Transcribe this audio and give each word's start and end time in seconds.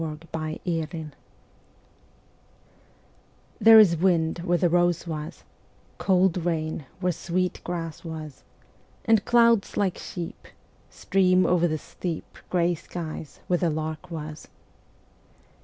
Y 0.01 0.17
Z 0.17 0.59
November 0.67 1.11
THERE 3.59 3.77
is 3.79 3.95
wind 3.95 4.39
where 4.39 4.57
the 4.57 4.67
rose 4.67 5.05
was, 5.05 5.43
Cold 5.99 6.37
rain 6.43 6.87
where 6.99 7.11
sweet 7.11 7.61
grass 7.63 8.03
was, 8.03 8.43
And 9.05 9.23
clouds 9.25 9.77
like 9.77 9.99
sheep 9.99 10.47
Stream 10.89 11.45
o'er 11.45 11.67
the 11.67 11.77
steep 11.77 12.39
Grey 12.49 12.73
skies 12.73 13.41
where 13.45 13.59
the 13.59 13.69
lark 13.69 14.09
was. 14.09 14.47